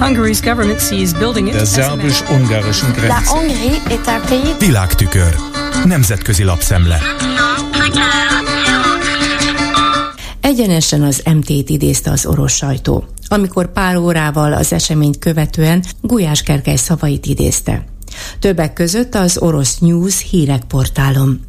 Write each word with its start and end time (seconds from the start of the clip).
Hungary's 0.00 0.40
government 0.40 0.80
sees 0.80 1.12
building 1.12 1.48
it 1.48 1.54
Der 1.54 1.66
szerbus-ungarischen 1.66 2.92
Grenze. 2.92 3.34
Világtükör. 4.58 5.36
Nemzetközi 5.84 6.44
lapszemle. 6.44 7.00
Egyenesen 10.40 11.02
az 11.02 11.22
MT-t 11.34 11.68
idézte 11.68 12.10
az 12.10 12.26
orosz 12.26 12.54
sajtó, 12.54 13.04
amikor 13.28 13.72
pár 13.72 13.96
órával 13.96 14.52
az 14.52 14.72
eseményt 14.72 15.18
követően 15.18 15.84
Gulyás 16.00 16.42
Gergely 16.42 16.76
szavait 16.76 17.26
idézte. 17.26 17.84
Többek 18.38 18.72
között 18.72 19.14
az 19.14 19.38
orosz 19.38 19.78
News 19.78 20.22
hírek 20.30 20.62
portálon. 20.64 21.40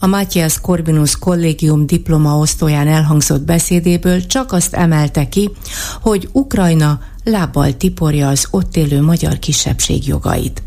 A 0.00 0.06
Matthias 0.06 0.60
Corbinus 0.60 1.18
kollégium 1.18 1.86
diplomaosztóján 1.86 2.88
elhangzott 2.88 3.42
beszédéből 3.42 4.26
csak 4.26 4.52
azt 4.52 4.74
emelte 4.74 5.28
ki, 5.28 5.50
hogy 6.00 6.28
Ukrajna 6.32 7.00
lábbal 7.30 7.76
tiporja 7.76 8.28
az 8.28 8.46
ott 8.50 8.76
élő 8.76 9.02
magyar 9.02 9.38
kisebbség 9.38 10.06
jogait. 10.06 10.62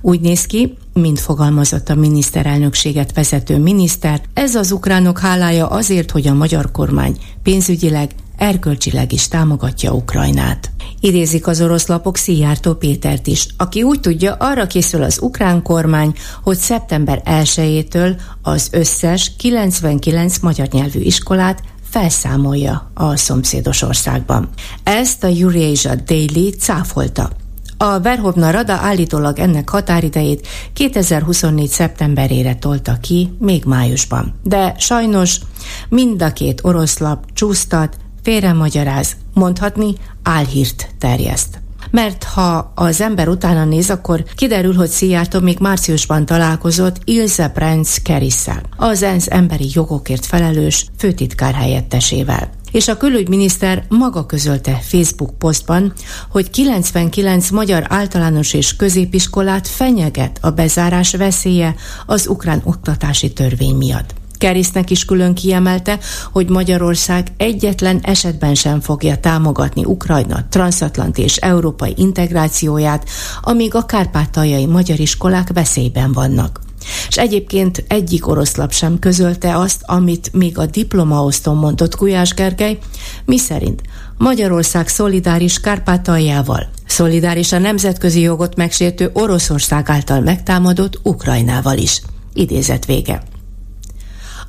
Úgy 0.00 0.20
néz 0.20 0.46
ki, 0.46 0.76
mint 0.92 1.20
fogalmazott 1.20 1.88
a 1.88 1.94
miniszterelnökséget 1.94 3.14
vezető 3.14 3.58
miniszter, 3.58 4.20
ez 4.34 4.54
az 4.54 4.72
ukránok 4.72 5.18
hálája 5.18 5.66
azért, 5.66 6.10
hogy 6.10 6.26
a 6.26 6.34
magyar 6.34 6.70
kormány 6.70 7.16
pénzügyileg, 7.42 8.10
erkölcsileg 8.36 9.12
is 9.12 9.28
támogatja 9.28 9.92
Ukrajnát. 9.92 10.70
Idézik 11.00 11.46
az 11.46 11.60
orosz 11.60 11.86
lapok 11.86 12.16
Szijjártó 12.16 12.74
Pétert 12.74 13.26
is, 13.26 13.46
aki 13.56 13.82
úgy 13.82 14.00
tudja, 14.00 14.34
arra 14.34 14.66
készül 14.66 15.02
az 15.02 15.18
ukrán 15.22 15.62
kormány, 15.62 16.14
hogy 16.42 16.56
szeptember 16.56 17.22
1-től 17.24 18.20
az 18.42 18.68
összes 18.72 19.32
99 19.36 20.38
magyar 20.38 20.68
nyelvű 20.68 21.00
iskolát 21.00 21.62
felszámolja 21.96 22.90
a 22.94 23.16
szomszédos 23.16 23.82
országban. 23.82 24.48
Ezt 24.82 25.24
a 25.24 25.26
Eurasia 25.26 25.94
Daily 25.94 26.50
cáfolta. 26.50 27.30
A 27.76 28.00
Verhovna 28.00 28.50
Rada 28.50 28.72
állítólag 28.72 29.38
ennek 29.38 29.68
határidejét 29.68 30.46
2024. 30.72 31.68
szeptemberére 31.68 32.54
tolta 32.54 32.96
ki, 33.00 33.32
még 33.38 33.64
májusban. 33.64 34.34
De 34.42 34.74
sajnos 34.78 35.40
mind 35.88 36.22
a 36.22 36.32
két 36.32 36.64
oroszlap 36.64 37.24
csúsztat, 37.32 37.96
félremagyaráz, 38.22 39.16
mondhatni 39.34 39.94
álhírt 40.22 40.88
terjeszt. 40.98 41.65
Mert 41.90 42.24
ha 42.24 42.72
az 42.74 43.00
ember 43.00 43.28
utána 43.28 43.64
néz, 43.64 43.90
akkor 43.90 44.24
kiderül, 44.34 44.74
hogy 44.74 44.88
Szijjártó 44.88 45.40
még 45.40 45.58
márciusban 45.58 46.26
találkozott 46.26 46.96
Ilse 47.04 47.48
Brenz 47.48 47.96
Kerisszel, 48.02 48.62
az 48.76 49.02
ENSZ 49.02 49.26
emberi 49.30 49.70
jogokért 49.72 50.26
felelős 50.26 50.86
főtitkár 50.98 51.54
helyettesével 51.54 52.50
és 52.76 52.88
a 52.88 52.96
külügyminiszter 52.96 53.84
maga 53.88 54.26
közölte 54.26 54.80
Facebook 54.82 55.38
posztban, 55.38 55.92
hogy 56.30 56.50
99 56.50 57.50
magyar 57.50 57.86
általános 57.88 58.54
és 58.54 58.76
középiskolát 58.76 59.68
fenyeget 59.68 60.38
a 60.40 60.50
bezárás 60.50 61.14
veszélye 61.14 61.74
az 62.06 62.26
ukrán 62.26 62.60
oktatási 62.64 63.32
törvény 63.32 63.74
miatt. 63.74 64.14
Kerisznek 64.38 64.90
is 64.90 65.04
külön 65.04 65.34
kiemelte, 65.34 65.98
hogy 66.32 66.48
Magyarország 66.48 67.26
egyetlen 67.36 68.00
esetben 68.02 68.54
sem 68.54 68.80
fogja 68.80 69.16
támogatni 69.16 69.84
Ukrajna 69.84 70.46
transatlanti 70.48 71.22
és 71.22 71.36
európai 71.36 71.94
integrációját, 71.96 73.08
amíg 73.42 73.74
a 73.74 73.86
kárpátaljai 73.86 74.66
magyar 74.66 75.00
iskolák 75.00 75.52
veszélyben 75.52 76.12
vannak. 76.12 76.60
És 77.08 77.16
egyébként 77.16 77.84
egyik 77.88 78.26
oroszlap 78.26 78.72
sem 78.72 78.98
közölte 78.98 79.56
azt, 79.56 79.82
amit 79.86 80.30
még 80.32 80.58
a 80.58 80.66
diplomaosztón 80.66 81.56
mondott 81.56 81.96
Gulyás 81.96 82.34
Gergely, 82.34 82.78
mi 83.24 83.38
szerint 83.38 83.82
Magyarország 84.18 84.88
szolidáris 84.88 85.60
Kárpátaljával, 85.60 86.68
szolidáris 86.86 87.52
a 87.52 87.58
nemzetközi 87.58 88.20
jogot 88.20 88.56
megsértő 88.56 89.10
Oroszország 89.12 89.88
által 89.88 90.20
megtámadott 90.20 91.00
Ukrajnával 91.02 91.78
is. 91.78 92.02
Idézet 92.32 92.84
vége. 92.84 93.22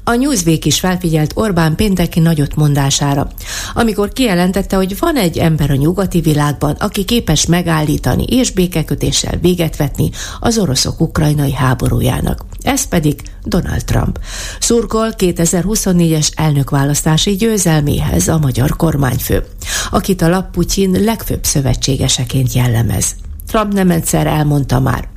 A 0.09 0.15
Newsweek 0.15 0.65
is 0.65 0.79
felfigyelt 0.79 1.31
Orbán 1.35 1.75
pénteki 1.75 2.19
nagyot 2.19 2.55
mondására, 2.55 3.27
amikor 3.73 4.13
kijelentette, 4.13 4.75
hogy 4.75 4.99
van 4.99 5.15
egy 5.15 5.37
ember 5.37 5.71
a 5.71 5.75
nyugati 5.75 6.21
világban, 6.21 6.71
aki 6.71 7.03
képes 7.03 7.45
megállítani 7.45 8.23
és 8.23 8.51
békekötéssel 8.51 9.37
véget 9.41 9.77
vetni 9.77 10.09
az 10.39 10.57
oroszok 10.57 11.01
ukrajnai 11.01 11.53
háborújának. 11.53 12.45
Ez 12.61 12.87
pedig 12.87 13.21
Donald 13.43 13.85
Trump. 13.85 14.19
Szurkol 14.59 15.09
2024-es 15.17 16.29
elnökválasztási 16.35 17.35
győzelméhez 17.35 18.27
a 18.27 18.37
magyar 18.37 18.75
kormányfő, 18.75 19.45
akit 19.91 20.21
a 20.21 20.29
lap 20.29 20.51
Putyin 20.51 21.03
legfőbb 21.03 21.43
szövetségeseként 21.43 22.53
jellemez. 22.53 23.15
Trump 23.47 23.73
nem 23.73 23.89
egyszer 23.89 24.27
elmondta 24.27 24.79
már, 24.79 25.07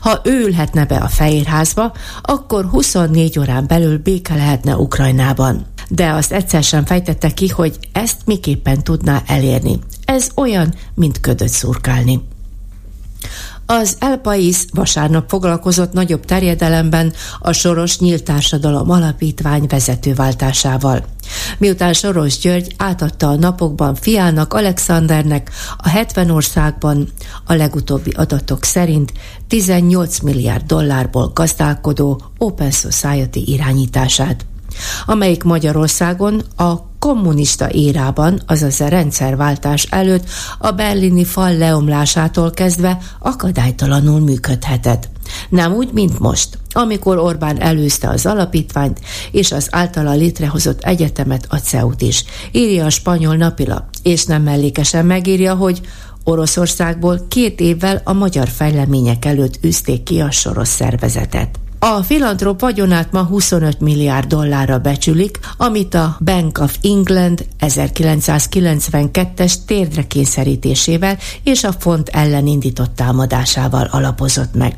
ha 0.00 0.20
ő 0.24 0.40
ülhetne 0.40 0.84
be 0.84 0.96
a 0.96 1.08
Fehérházba, 1.08 1.92
akkor 2.22 2.64
24 2.64 3.38
órán 3.38 3.66
belül 3.66 3.98
béke 3.98 4.34
lehetne 4.34 4.76
Ukrajnában. 4.76 5.66
De 5.88 6.10
azt 6.10 6.32
egyszer 6.32 6.62
sem 6.62 6.84
fejtette 6.84 7.30
ki, 7.30 7.48
hogy 7.48 7.78
ezt 7.92 8.20
miképpen 8.24 8.82
tudná 8.82 9.22
elérni. 9.26 9.78
Ez 10.04 10.28
olyan, 10.36 10.74
mint 10.94 11.20
ködöt 11.20 11.48
szurkálni. 11.48 12.20
Az 13.70 13.96
El 13.98 14.16
Pais 14.16 14.64
vasárnap 14.74 15.28
foglalkozott 15.28 15.92
nagyobb 15.92 16.24
terjedelemben 16.24 17.12
a 17.40 17.52
Soros 17.52 17.98
Nyílt 17.98 18.24
Társadalom 18.24 18.90
Alapítvány 18.90 19.66
vezetőváltásával. 19.68 21.04
Miután 21.58 21.92
Soros 21.92 22.38
György 22.38 22.74
átadta 22.76 23.28
a 23.28 23.36
napokban 23.36 23.94
fiának 23.94 24.54
Alexandernek 24.54 25.50
a 25.76 25.88
70 25.88 26.30
országban 26.30 27.08
a 27.44 27.54
legutóbbi 27.54 28.10
adatok 28.10 28.64
szerint 28.64 29.12
18 29.48 30.18
milliárd 30.18 30.66
dollárból 30.66 31.30
gazdálkodó 31.34 32.22
Open 32.38 32.70
Society 32.70 33.42
irányítását 33.44 34.44
amelyik 35.06 35.42
Magyarországon 35.42 36.42
a 36.56 36.89
kommunista 37.00 37.70
érában, 37.70 38.40
azaz 38.46 38.80
a 38.80 38.88
rendszerváltás 38.88 39.86
előtt 39.90 40.24
a 40.58 40.70
berlini 40.70 41.24
fal 41.24 41.56
leomlásától 41.56 42.50
kezdve 42.50 42.98
akadálytalanul 43.18 44.20
működhetett. 44.20 45.08
Nem 45.48 45.72
úgy, 45.72 45.92
mint 45.92 46.18
most, 46.18 46.58
amikor 46.72 47.18
Orbán 47.18 47.60
előzte 47.60 48.08
az 48.08 48.26
alapítványt 48.26 49.00
és 49.30 49.52
az 49.52 49.68
általa 49.70 50.12
létrehozott 50.12 50.82
egyetemet 50.82 51.46
a 51.48 51.56
CEUT 51.56 52.02
is, 52.02 52.24
írja 52.52 52.84
a 52.84 52.90
spanyol 52.90 53.36
napilap, 53.36 53.84
és 54.02 54.24
nem 54.24 54.42
mellékesen 54.42 55.06
megírja, 55.06 55.54
hogy 55.54 55.80
Oroszországból 56.24 57.26
két 57.28 57.60
évvel 57.60 58.00
a 58.04 58.12
magyar 58.12 58.48
fejlemények 58.48 59.24
előtt 59.24 59.58
üzték 59.60 60.02
ki 60.02 60.20
a 60.20 60.30
soros 60.30 60.68
szervezetet. 60.68 61.58
A 61.82 62.02
filantrop 62.02 62.60
vagyonát 62.60 63.12
ma 63.12 63.22
25 63.22 63.80
milliárd 63.80 64.26
dollárra 64.26 64.78
becsülik, 64.78 65.38
amit 65.56 65.94
a 65.94 66.16
Bank 66.24 66.58
of 66.58 66.76
England 66.82 67.46
1992-es 67.60 69.54
térdre 69.66 70.06
kényszerítésével 70.06 71.18
és 71.42 71.64
a 71.64 71.72
font 71.72 72.08
ellen 72.08 72.46
indított 72.46 72.94
támadásával 72.94 73.88
alapozott 73.90 74.54
meg. 74.54 74.76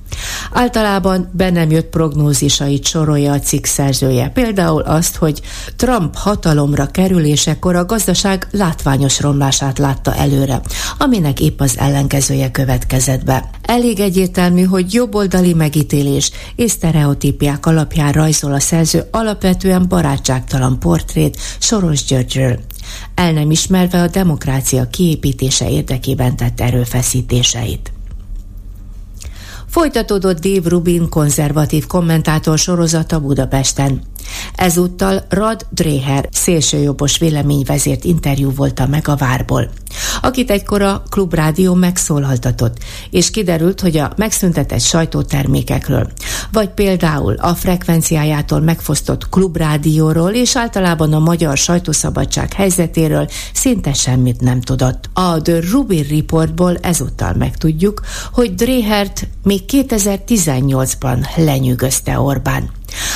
Általában 0.53 1.31
be 1.33 1.51
nem 1.51 1.71
jött 1.71 1.87
prognózisait 1.87 2.87
sorolja 2.87 3.33
a 3.33 3.41
cikk 3.41 3.65
szerzője, 3.65 4.29
például 4.29 4.83
azt, 4.83 5.17
hogy 5.17 5.41
Trump 5.77 6.17
hatalomra 6.17 6.87
kerülésekor 6.87 7.77
a 7.77 7.85
gazdaság 7.85 8.49
látványos 8.51 9.21
romlását 9.21 9.79
látta 9.79 10.15
előre, 10.15 10.61
aminek 10.99 11.41
épp 11.41 11.61
az 11.61 11.79
ellenkezője 11.79 12.51
következett 12.51 13.25
be. 13.25 13.51
Elég 13.63 14.01
egyértelmű, 14.01 14.63
hogy 14.63 14.93
jobboldali 14.95 15.55
megítélés 15.55 16.31
és 16.57 16.73
sztereotípiák 16.93 17.67
alapján 17.67 18.13
rajzol 18.13 18.53
a 18.53 18.61
szerző 18.61 19.05
alapvetően 19.11 19.89
barátságtalan 19.89 20.79
portrét 20.79 21.39
Soros 21.59 22.05
Györgyről, 22.05 22.59
el 23.15 23.33
nem 23.33 23.51
ismerve 23.51 24.03
a 24.03 24.09
demokrácia 24.09 24.89
kiépítése 24.91 25.71
érdekében 25.71 26.37
tett 26.37 26.61
erőfeszítéseit. 26.61 27.93
Folytatódott 29.67 30.41
Dave 30.41 30.69
Rubin 30.69 31.09
konzervatív 31.09 31.87
kommentátor 31.87 32.59
sorozata 32.59 33.21
Budapesten. 33.21 34.03
Ezúttal 34.55 35.25
Rad 35.29 35.67
Dreher 35.71 36.29
szélsőjobbos 36.31 37.19
véleményvezért 37.19 38.05
interjú 38.05 38.55
volta 38.55 38.87
meg 38.87 39.09
a 39.09 39.17
várból, 39.17 39.71
akit 40.23 40.51
egykor 40.51 40.83
a 40.83 41.03
klubrádió 41.11 41.75
megszólaltatott, 41.75 42.77
és 43.11 43.31
kiderült, 43.31 43.81
hogy 43.81 43.97
a 43.97 44.13
megszüntetett 44.17 44.81
sajtótermékekről, 44.81 46.11
vagy 46.53 46.69
például 46.69 47.35
a 47.35 47.55
frekvenciájától 47.55 48.61
megfosztott 48.61 49.29
klubrádióról 49.29 50.31
és 50.31 50.57
általában 50.57 51.13
a 51.13 51.19
magyar 51.19 51.57
sajtószabadság 51.57 52.53
helyzetéről 52.53 53.29
szinte 53.53 53.93
semmit 53.93 54.41
nem 54.41 54.61
tudott. 54.61 55.11
A 55.13 55.43
The 55.43 55.59
Rubin 55.71 56.07
Reportból 56.11 56.77
ezúttal 56.77 57.35
megtudjuk, 57.35 58.01
hogy 58.33 58.55
Drehert 58.55 59.29
még 59.43 59.61
2018-ban 59.67 61.27
lenyűgözte 61.37 62.21
Orbán 62.21 62.71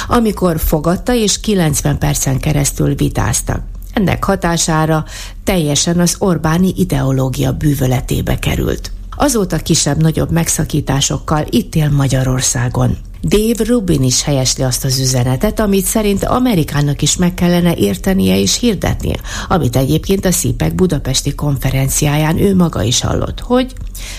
amikor 0.06 0.58
fogadta 0.58 1.14
és 1.14 1.40
90 1.40 1.98
percen 1.98 2.38
keresztül 2.38 2.94
vitáztak. 2.94 3.62
ennek 3.92 4.24
hatására 4.24 5.04
teljesen 5.44 6.00
az 6.00 6.16
Orbáni 6.18 6.72
ideológia 6.76 7.52
bűvöletébe 7.52 8.38
került. 8.38 8.90
Azóta 9.16 9.56
kisebb-nagyobb 9.56 10.30
megszakításokkal 10.30 11.44
itt 11.50 11.74
él 11.74 11.90
Magyarországon. 11.90 12.96
Dave 13.22 13.64
Rubin 13.64 14.02
is 14.02 14.22
helyesli 14.22 14.62
azt 14.62 14.84
az 14.84 14.98
üzenetet, 14.98 15.60
amit 15.60 15.84
szerint 15.84 16.24
Amerikának 16.24 17.02
is 17.02 17.16
meg 17.16 17.34
kellene 17.34 17.74
értenie 17.74 18.40
és 18.40 18.58
hirdetnie, 18.58 19.16
amit 19.48 19.76
egyébként 19.76 20.24
a 20.24 20.32
szípek 20.32 20.74
budapesti 20.74 21.34
konferenciáján 21.34 22.38
ő 22.38 22.54
maga 22.54 22.82
is 22.82 23.00
hallott, 23.00 23.40
hogy 23.40 23.72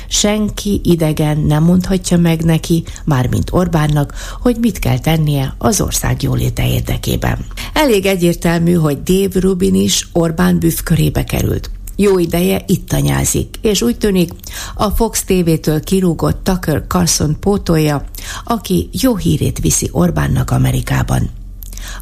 senki 0.07 0.81
idegen 0.83 1.38
nem 1.38 1.63
mondhatja 1.63 2.17
meg 2.17 2.44
neki, 2.44 2.83
mármint 3.05 3.49
Orbánnak, 3.51 4.13
hogy 4.41 4.57
mit 4.59 4.79
kell 4.79 4.99
tennie 4.99 5.55
az 5.57 5.81
ország 5.81 6.21
jóléte 6.21 6.67
érdekében. 6.67 7.45
Elég 7.73 8.05
egyértelmű, 8.05 8.73
hogy 8.73 9.03
Dave 9.03 9.39
Rubin 9.39 9.75
is 9.75 10.07
Orbán 10.11 10.59
büff 10.59 10.79
körébe 10.83 11.23
került 11.23 11.69
jó 11.99 12.19
ideje 12.19 12.61
itt 12.67 12.89
tanyázik, 12.89 13.55
és 13.61 13.81
úgy 13.81 13.97
tűnik 13.97 14.31
a 14.75 14.89
Fox 14.89 15.23
TV-től 15.23 15.79
kirúgott 15.83 16.44
Tucker 16.44 16.83
Carlson 16.88 17.39
pótolja, 17.39 18.03
aki 18.44 18.89
jó 18.91 19.15
hírét 19.15 19.59
viszi 19.59 19.89
Orbánnak 19.91 20.51
Amerikában. 20.51 21.29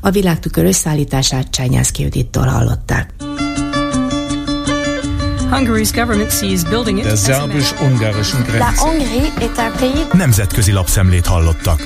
A 0.01 0.09
világtükör 0.09 0.65
összeállítását 0.65 1.50
Csányászki 1.50 2.03
Judittól 2.03 2.45
hallották. 2.45 3.13
Hungary's 5.51 5.92
government 5.94 6.31
sees 6.31 6.63
building 6.63 6.97
it 6.97 7.03
Der 7.03 7.18
szerbus-ungarischen 7.18 8.42
Grenze. 8.44 8.81
Nemzetközi 10.13 10.71
lapszemlét 10.71 11.25
hallottak. 11.25 11.81